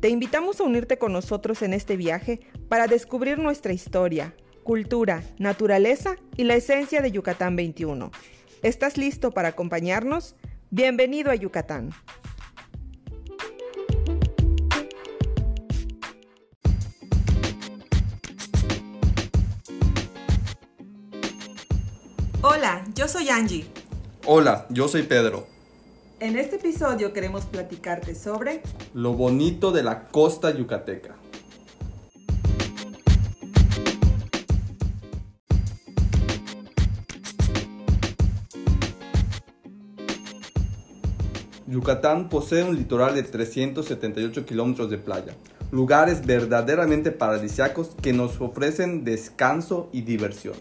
Te 0.00 0.08
invitamos 0.08 0.58
a 0.58 0.64
unirte 0.64 0.96
con 0.96 1.12
nosotros 1.12 1.60
en 1.60 1.74
este 1.74 1.98
viaje 1.98 2.40
para 2.70 2.86
descubrir 2.86 3.38
nuestra 3.38 3.74
historia, 3.74 4.34
cultura, 4.62 5.22
naturaleza 5.38 6.16
y 6.38 6.44
la 6.44 6.54
esencia 6.54 7.02
de 7.02 7.12
Yucatán 7.12 7.54
21. 7.54 8.10
¿Estás 8.62 8.96
listo 8.96 9.30
para 9.30 9.48
acompañarnos? 9.48 10.36
Bienvenido 10.70 11.30
a 11.30 11.34
Yucatán. 11.34 11.90
Hola, 22.40 22.84
yo 22.94 23.06
soy 23.06 23.28
Angie. 23.28 23.66
Hola, 24.24 24.66
yo 24.70 24.88
soy 24.88 25.02
Pedro. 25.02 25.59
En 26.20 26.36
este 26.36 26.56
episodio 26.56 27.14
queremos 27.14 27.46
platicarte 27.46 28.14
sobre 28.14 28.60
Lo 28.92 29.14
bonito 29.14 29.72
de 29.72 29.82
la 29.82 30.08
costa 30.08 30.50
yucateca. 30.54 31.16
Yucatán 41.66 42.28
posee 42.28 42.64
un 42.64 42.76
litoral 42.76 43.14
de 43.14 43.22
378 43.22 44.44
kilómetros 44.44 44.90
de 44.90 44.98
playa, 44.98 45.34
lugares 45.70 46.26
verdaderamente 46.26 47.12
paradisíacos 47.12 47.96
que 48.02 48.12
nos 48.12 48.38
ofrecen 48.42 49.04
descanso 49.04 49.88
y 49.90 50.02
diversión. 50.02 50.56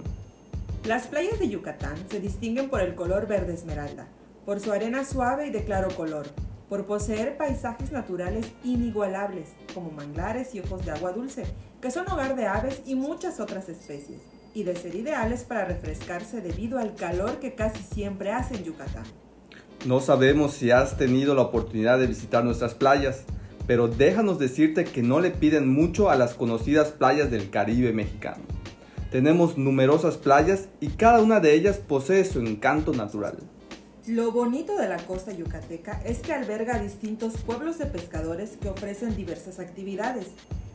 Las 0.85 1.07
playas 1.07 1.37
de 1.37 1.49
Yucatán 1.49 1.97
se 2.09 2.21
distinguen 2.21 2.69
por 2.69 2.79
el 2.79 2.95
color 2.95 3.27
verde 3.27 3.55
esmeralda, 3.55 4.07
por 4.49 4.59
su 4.59 4.71
arena 4.71 5.05
suave 5.05 5.45
y 5.45 5.51
de 5.51 5.63
claro 5.63 5.89
color, 5.95 6.25
por 6.69 6.87
poseer 6.87 7.37
paisajes 7.37 7.91
naturales 7.91 8.47
inigualables, 8.63 9.49
como 9.75 9.91
manglares 9.91 10.55
y 10.55 10.59
ojos 10.59 10.83
de 10.83 10.89
agua 10.89 11.11
dulce, 11.11 11.43
que 11.79 11.91
son 11.91 12.09
hogar 12.09 12.35
de 12.35 12.47
aves 12.47 12.81
y 12.87 12.95
muchas 12.95 13.39
otras 13.39 13.69
especies, 13.69 14.21
y 14.55 14.63
de 14.63 14.75
ser 14.75 14.95
ideales 14.95 15.43
para 15.43 15.65
refrescarse 15.65 16.41
debido 16.41 16.79
al 16.79 16.95
calor 16.95 17.37
que 17.37 17.53
casi 17.53 17.83
siempre 17.83 18.31
hace 18.31 18.55
en 18.55 18.63
Yucatán. 18.63 19.03
No 19.85 19.99
sabemos 19.99 20.55
si 20.55 20.71
has 20.71 20.97
tenido 20.97 21.35
la 21.35 21.43
oportunidad 21.43 21.99
de 21.99 22.07
visitar 22.07 22.43
nuestras 22.43 22.73
playas, 22.73 23.25
pero 23.67 23.87
déjanos 23.87 24.39
decirte 24.39 24.83
que 24.83 25.03
no 25.03 25.19
le 25.19 25.29
piden 25.29 25.71
mucho 25.71 26.09
a 26.09 26.15
las 26.15 26.33
conocidas 26.33 26.87
playas 26.87 27.29
del 27.29 27.51
Caribe 27.51 27.93
mexicano. 27.93 28.41
Tenemos 29.11 29.59
numerosas 29.59 30.17
playas 30.17 30.69
y 30.81 30.87
cada 30.87 31.21
una 31.21 31.39
de 31.39 31.53
ellas 31.53 31.77
posee 31.77 32.25
su 32.25 32.39
encanto 32.39 32.93
natural. 32.93 33.37
Lo 34.07 34.31
bonito 34.31 34.77
de 34.77 34.87
la 34.87 34.97
costa 34.97 35.31
yucateca 35.33 36.01
es 36.05 36.19
que 36.19 36.33
alberga 36.33 36.79
distintos 36.79 37.33
pueblos 37.37 37.77
de 37.77 37.85
pescadores 37.85 38.57
que 38.59 38.69
ofrecen 38.69 39.15
diversas 39.15 39.59
actividades. 39.59 40.27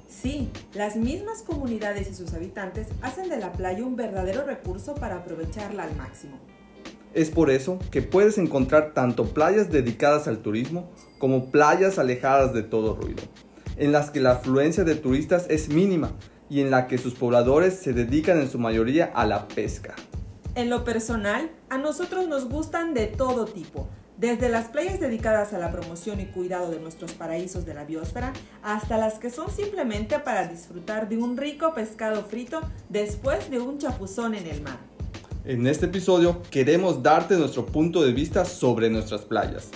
Sí, 0.08 0.50
las 0.75 0.94
mismas 0.97 1.42
comunidades 1.42 2.08
y 2.11 2.14
sus 2.14 2.34
habitantes 2.34 2.86
hacen 3.02 3.28
de 3.28 3.39
la 3.39 3.52
playa 3.52 3.83
un 3.83 3.97
verdadero 3.97 4.45
recurso 4.45 4.95
para 4.95 5.17
aprovecharla 5.17 5.84
al 5.84 5.97
máximo. 5.97 6.39
Es 7.14 7.30
por 7.30 7.51
eso 7.51 7.79
que 7.90 8.02
puedes 8.02 8.39
encontrar 8.39 8.92
tanto 8.92 9.24
playas 9.27 9.70
dedicadas 9.70 10.29
al 10.29 10.39
turismo 10.39 10.91
como 11.18 11.51
playas 11.51 11.98
alejadas 11.98 12.52
de 12.52 12.62
todo 12.62 12.95
ruido, 12.95 13.23
en 13.77 13.91
las 13.91 14.11
que 14.11 14.20
la 14.20 14.33
afluencia 14.33 14.85
de 14.85 14.96
turistas 14.96 15.46
es 15.48 15.68
mínima 15.68 16.12
y 16.51 16.61
en 16.61 16.70
la 16.70 16.86
que 16.86 16.98
sus 16.98 17.14
pobladores 17.14 17.74
se 17.74 17.92
dedican 17.92 18.39
en 18.39 18.51
su 18.51 18.58
mayoría 18.58 19.06
a 19.14 19.27
la 19.27 19.48
pesca. 19.48 19.95
En 20.57 20.70
lo 20.70 20.85
personal, 20.85 21.51
a 21.69 21.79
nosotros 21.79 22.29
nos 22.29 22.48
gustan 22.48 22.95
de 22.95 23.09
todo 23.09 23.45
tipo, 23.45 23.89
desde 24.19 24.48
las 24.48 24.69
playas 24.69 25.01
dedicadas 25.01 25.53
a 25.53 25.59
la 25.59 25.73
promoción 25.73 26.20
y 26.20 26.27
cuidado 26.27 26.70
de 26.70 26.79
nuestros 26.79 27.11
paraísos 27.13 27.67
de 27.67 27.75
la 27.75 27.85
biosfera, 27.85 28.33
hasta 28.63 28.97
las 28.97 29.15
que 29.15 29.31
son 29.31 29.51
simplemente 29.51 30.20
para 30.20 30.47
disfrutar 30.47 31.09
de 31.09 31.17
un 31.17 31.37
rico 31.37 31.75
pescado 31.75 32.23
frito 32.23 32.61
después 32.89 33.51
de 33.51 33.59
un 33.59 33.79
chapuzón 33.79 34.37
en 34.37 34.47
el 34.47 34.63
mar. 34.63 34.79
En 35.45 35.67
este 35.67 35.87
episodio 35.87 36.41
queremos 36.53 37.03
darte 37.03 37.36
nuestro 37.36 37.67
punto 37.67 38.05
de 38.05 38.13
vista 38.13 38.45
sobre 38.45 38.89
nuestras 38.91 39.23
playas. 39.23 39.71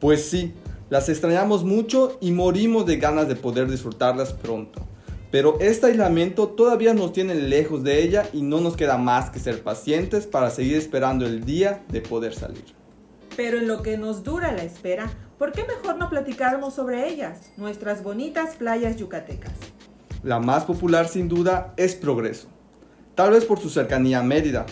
Pues 0.00 0.28
sí, 0.28 0.52
las 0.90 1.08
extrañamos 1.08 1.64
mucho 1.64 2.18
y 2.20 2.32
morimos 2.32 2.84
de 2.84 2.98
ganas 2.98 3.26
de 3.26 3.36
poder 3.36 3.70
disfrutarlas 3.70 4.34
pronto. 4.34 4.86
Pero 5.30 5.58
este 5.60 5.86
aislamiento 5.86 6.48
todavía 6.48 6.92
nos 6.94 7.12
tiene 7.12 7.34
lejos 7.34 7.84
de 7.84 8.02
ella 8.02 8.28
y 8.32 8.42
no 8.42 8.60
nos 8.60 8.76
queda 8.76 8.98
más 8.98 9.30
que 9.30 9.38
ser 9.38 9.62
pacientes 9.62 10.26
para 10.26 10.50
seguir 10.50 10.76
esperando 10.76 11.26
el 11.26 11.44
día 11.44 11.84
de 11.88 12.00
poder 12.00 12.34
salir. 12.34 12.64
Pero 13.36 13.58
en 13.58 13.68
lo 13.68 13.82
que 13.82 13.96
nos 13.96 14.24
dura 14.24 14.52
la 14.52 14.64
espera, 14.64 15.10
¿por 15.38 15.52
qué 15.52 15.64
mejor 15.64 15.98
no 15.98 16.10
platicáramos 16.10 16.74
sobre 16.74 17.08
ellas, 17.08 17.52
nuestras 17.56 18.02
bonitas 18.02 18.56
playas 18.56 18.96
yucatecas? 18.96 19.54
La 20.22 20.40
más 20.40 20.64
popular 20.64 21.08
sin 21.08 21.28
duda 21.28 21.72
es 21.76 21.94
Progreso, 21.94 22.48
tal 23.14 23.30
vez 23.30 23.44
por 23.44 23.60
su 23.60 23.70
cercanía 23.70 24.18
a 24.18 24.22
Mérida, 24.22 24.66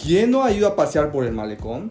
¿Quién 0.00 0.30
no 0.30 0.44
ha 0.44 0.52
ido 0.52 0.68
a 0.68 0.76
pasear 0.76 1.10
por 1.10 1.24
el 1.24 1.32
malecón? 1.32 1.90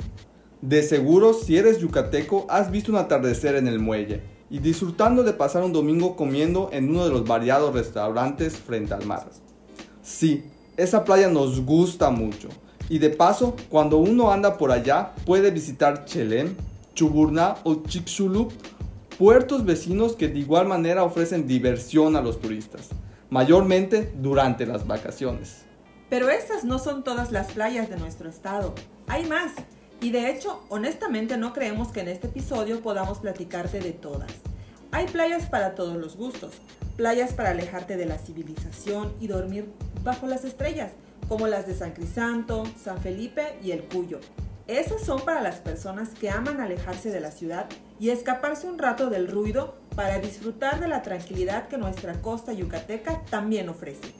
De 0.61 0.81
seguro, 0.81 1.33
si 1.33 1.57
eres 1.57 1.79
yucateco, 1.79 2.47
has 2.49 2.71
visto 2.71 2.89
un 2.89 2.97
atardecer 2.97 3.55
en 3.55 3.67
el 3.67 3.79
muelle 3.79 4.21
y 4.49 4.59
disfrutando 4.59 5.23
de 5.23 5.33
pasar 5.33 5.63
un 5.63 5.73
domingo 5.73 6.15
comiendo 6.15 6.69
en 6.71 6.89
uno 6.89 7.05
de 7.05 7.11
los 7.11 7.25
variados 7.25 7.73
restaurantes 7.73 8.57
frente 8.57 8.93
al 8.93 9.05
mar. 9.05 9.27
Sí, 10.01 10.45
esa 10.77 11.03
playa 11.03 11.27
nos 11.27 11.65
gusta 11.65 12.09
mucho. 12.09 12.49
Y 12.89 12.99
de 12.99 13.09
paso, 13.09 13.55
cuando 13.69 13.97
uno 13.97 14.31
anda 14.31 14.57
por 14.57 14.71
allá, 14.71 15.13
puede 15.25 15.51
visitar 15.51 16.05
Chelem, 16.05 16.55
Chuburná 16.93 17.55
o 17.63 17.83
Chicxulub, 17.83 18.53
puertos 19.17 19.65
vecinos 19.65 20.15
que 20.15 20.29
de 20.29 20.39
igual 20.39 20.67
manera 20.67 21.03
ofrecen 21.03 21.47
diversión 21.47 22.15
a 22.15 22.21
los 22.21 22.39
turistas, 22.39 22.89
mayormente 23.29 24.13
durante 24.17 24.65
las 24.65 24.87
vacaciones. 24.87 25.63
Pero 26.09 26.29
estas 26.29 26.63
no 26.63 26.79
son 26.79 27.03
todas 27.03 27.33
las 27.33 27.51
playas 27.51 27.89
de 27.89 27.97
nuestro 27.97 28.29
estado. 28.29 28.73
Hay 29.07 29.25
más. 29.25 29.51
Y 29.99 30.11
de 30.11 30.29
hecho, 30.29 30.63
honestamente 30.69 31.37
no 31.37 31.53
creemos 31.53 31.89
que 31.89 32.01
en 32.01 32.07
este 32.07 32.27
episodio 32.27 32.81
podamos 32.81 33.19
platicarte 33.19 33.79
de 33.79 33.93
todas. 33.93 34.31
Hay 34.91 35.07
playas 35.07 35.47
para 35.47 35.75
todos 35.75 35.97
los 35.97 36.15
gustos. 36.15 36.53
Playas 36.95 37.33
para 37.33 37.49
alejarte 37.51 37.97
de 37.97 38.05
la 38.05 38.17
civilización 38.17 39.13
y 39.19 39.27
dormir 39.27 39.69
bajo 40.03 40.27
las 40.27 40.45
estrellas, 40.45 40.91
como 41.27 41.47
las 41.47 41.67
de 41.67 41.75
San 41.75 41.91
Crisanto, 41.91 42.63
San 42.81 42.99
Felipe 42.99 43.57
y 43.63 43.71
El 43.71 43.83
Cuyo. 43.83 44.19
Esas 44.67 45.01
son 45.01 45.21
para 45.21 45.41
las 45.41 45.55
personas 45.55 46.09
que 46.09 46.29
aman 46.29 46.59
alejarse 46.59 47.09
de 47.09 47.19
la 47.19 47.31
ciudad 47.31 47.67
y 47.99 48.09
escaparse 48.09 48.67
un 48.67 48.77
rato 48.77 49.09
del 49.09 49.27
ruido 49.29 49.75
para 49.95 50.19
disfrutar 50.19 50.79
de 50.79 50.87
la 50.87 51.01
tranquilidad 51.01 51.67
que 51.67 51.77
nuestra 51.77 52.21
costa 52.21 52.53
yucateca 52.53 53.21
también 53.29 53.69
ofrece. 53.69 54.13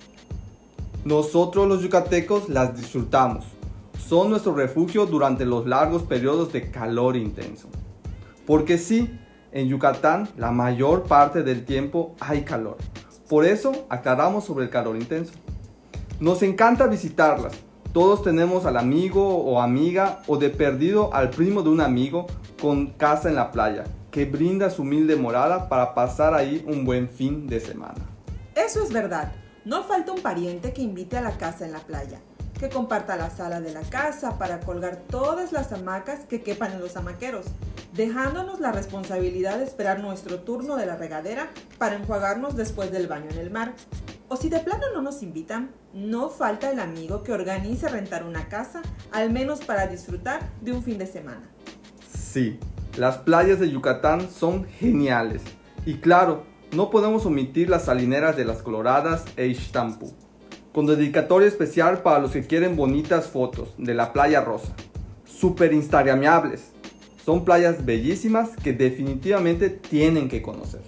Nosotros 1.04 1.68
los 1.68 1.82
yucatecos 1.82 2.50
las 2.50 2.76
disfrutamos. 2.76 3.57
Son 3.98 4.30
nuestro 4.30 4.54
refugio 4.54 5.06
durante 5.06 5.46
los 5.46 5.68
largos 5.68 6.04
periodos 6.04 6.54
de 6.54 6.72
calor 6.72 7.18
intenso. 7.18 7.68
Porque 8.46 8.78
sí, 8.78 9.20
en 9.52 9.68
Yucatán 9.68 10.30
la 10.38 10.52
mayor 10.52 11.04
parte 11.04 11.44
del 11.44 11.66
tiempo 11.66 12.16
hay 12.20 12.44
calor. 12.44 12.78
Por 13.28 13.46
eso 13.46 13.86
aclaramos 13.90 14.46
sobre 14.46 14.66
el 14.66 14.70
calor 14.70 14.96
intenso. 14.96 15.34
Nos 16.20 16.42
encanta 16.44 16.88
visitarlas. 16.88 17.54
Todos 17.92 18.24
tenemos 18.24 18.66
al 18.66 18.78
amigo 18.78 19.38
o 19.38 19.62
amiga 19.62 20.22
o 20.28 20.38
de 20.38 20.50
perdido 20.50 21.14
al 21.14 21.30
primo 21.30 21.62
de 21.62 21.70
un 21.70 21.82
amigo 21.82 22.28
con 22.62 22.88
casa 22.88 23.30
en 23.30 23.36
la 23.36 23.52
playa, 23.52 23.86
que 24.12 24.26
brinda 24.26 24.70
su 24.70 24.84
humilde 24.84 25.16
morada 25.16 25.68
para 25.68 25.94
pasar 25.94 26.34
ahí 26.34 26.64
un 26.68 26.86
buen 26.86 27.10
fin 27.10 27.48
de 27.48 27.60
semana. 27.60 28.06
Eso 28.56 28.82
es 28.82 28.92
verdad. 28.92 29.32
No 29.66 29.84
falta 29.84 30.12
un 30.12 30.22
pariente 30.22 30.74
que 30.74 30.82
invite 30.82 31.18
a 31.18 31.22
la 31.22 31.38
casa 31.38 31.66
en 31.66 31.74
la 31.74 31.80
playa, 31.80 32.22
que 32.58 32.70
comparta 32.70 33.16
la 33.16 33.30
sala 33.30 33.62
de 33.62 33.74
la 33.74 33.82
casa 33.82 34.38
para 34.38 34.60
colgar 34.60 34.98
todas 35.10 35.52
las 35.52 35.72
hamacas 35.72 36.22
que 36.22 36.42
quepan 36.42 36.74
en 36.74 36.80
los 36.80 36.98
hamaqueros, 36.98 37.46
dejándonos 37.94 38.60
la 38.60 38.72
responsabilidad 38.72 39.58
de 39.58 39.64
esperar 39.64 40.00
nuestro 40.00 40.40
turno 40.40 40.76
de 40.76 40.86
la 40.86 40.96
regadera 40.96 41.50
para 41.78 41.96
enjuagarnos 41.96 42.56
después 42.56 42.92
del 42.92 43.08
baño 43.08 43.30
en 43.32 43.38
el 43.38 43.52
mar. 43.52 43.74
O 44.30 44.36
si 44.36 44.50
de 44.50 44.60
plano 44.60 44.86
no 44.94 45.02
nos 45.02 45.24
invitan, 45.24 45.72
no 45.94 46.30
falta 46.30 46.70
el 46.70 46.80
amigo 46.80 47.24
que 47.24 47.32
organice 47.32 47.88
rentar 47.88 48.24
una 48.24 48.50
casa, 48.50 48.82
al 49.12 49.32
menos 49.32 49.62
para 49.64 49.88
disfrutar 49.88 50.42
de 50.62 50.74
un 50.74 50.84
fin 50.84 50.98
de 50.98 51.08
semana. 51.08 51.50
Sí, 52.12 52.60
las 52.98 53.20
playas 53.20 53.60
de 53.60 53.70
Yucatán 53.70 54.30
son 54.30 54.66
geniales. 54.66 55.42
Y 55.86 56.00
claro, 56.00 56.44
no 56.74 56.90
podemos 56.90 57.26
omitir 57.26 57.70
las 57.70 57.86
salineras 57.86 58.36
de 58.36 58.44
las 58.44 58.62
Coloradas 58.62 59.24
e 59.38 59.48
Ixtampu, 59.48 60.14
con 60.78 60.86
dedicatoria 60.86 61.48
especial 61.48 62.04
para 62.04 62.20
los 62.20 62.34
que 62.34 62.46
quieren 62.46 62.76
bonitas 62.76 63.26
fotos 63.26 63.74
de 63.80 63.96
la 63.96 64.14
playa 64.14 64.42
rosa. 64.42 64.76
Super 65.26 65.74
instagramiables. 65.74 66.66
Son 67.26 67.44
playas 67.44 67.84
bellísimas 67.84 68.52
que 68.64 68.74
definitivamente 68.74 69.72
tienen 69.72 70.30
que 70.30 70.44
conocer. 70.44 70.82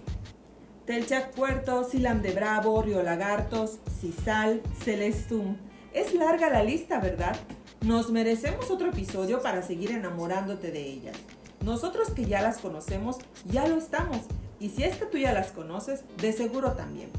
Telchac 0.86 1.32
Puerto, 1.32 1.84
Silam 1.84 2.22
de 2.22 2.34
Bravo, 2.34 2.80
Río 2.84 3.02
Lagartos, 3.02 3.80
Cisal, 4.00 4.62
Celestum. 4.84 5.58
Es 5.92 6.14
larga 6.14 6.52
la 6.52 6.64
lista, 6.64 7.00
¿verdad? 7.00 7.36
Nos 7.82 8.12
merecemos 8.12 8.70
otro 8.70 8.90
episodio 8.90 9.42
para 9.42 9.64
seguir 9.64 9.90
enamorándote 9.90 10.70
de 10.70 10.86
ellas. 10.86 11.18
Nosotros 11.66 12.12
que 12.12 12.26
ya 12.26 12.44
las 12.44 12.60
conocemos, 12.60 13.18
ya 13.46 13.68
lo 13.68 13.80
estamos. 13.80 14.20
Y 14.60 14.70
si 14.70 14.84
es 14.84 14.98
que 14.98 15.08
tú 15.08 15.18
ya 15.18 15.34
las 15.34 15.52
conoces, 15.52 16.04
de 16.22 16.32
seguro 16.32 16.74
también. 16.74 17.10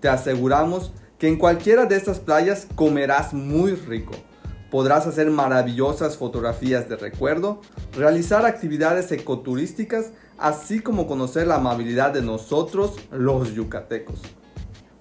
Te 0.00 0.08
aseguramos 0.08 0.92
que 1.22 1.28
en 1.28 1.36
cualquiera 1.36 1.86
de 1.86 1.94
estas 1.94 2.18
playas 2.18 2.66
comerás 2.74 3.32
muy 3.32 3.76
rico. 3.76 4.12
Podrás 4.72 5.06
hacer 5.06 5.30
maravillosas 5.30 6.16
fotografías 6.16 6.88
de 6.88 6.96
recuerdo, 6.96 7.60
realizar 7.96 8.44
actividades 8.44 9.12
ecoturísticas, 9.12 10.10
así 10.36 10.80
como 10.80 11.06
conocer 11.06 11.46
la 11.46 11.54
amabilidad 11.54 12.10
de 12.10 12.22
nosotros, 12.22 12.96
los 13.12 13.54
yucatecos. 13.54 14.20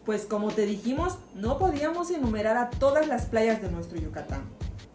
Pues 0.06 0.26
como 0.26 0.52
te 0.52 0.68
dijimos, 0.68 1.18
no 1.34 1.58
podíamos 1.58 2.12
enumerar 2.12 2.56
a 2.56 2.70
todas 2.70 3.08
las 3.08 3.26
playas 3.26 3.60
de 3.64 3.72
nuestro 3.72 3.98
Yucatán. 3.98 4.44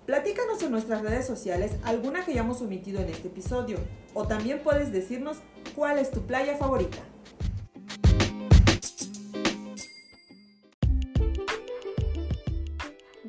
Platícanos 0.06 0.62
en 0.62 0.70
nuestras 0.70 1.02
redes 1.02 1.26
sociales 1.26 1.72
alguna 1.82 2.25
que 2.25 2.31
hayamos 2.31 2.62
omitido 2.62 3.00
en 3.00 3.08
este 3.08 3.26
episodio, 3.26 3.79
o 4.14 4.29
también 4.29 4.61
puedes 4.62 4.93
decirnos 4.93 5.38
cuál 5.75 5.99
es 5.99 6.12
tu 6.12 6.20
playa 6.20 6.56
favorita. 6.56 6.99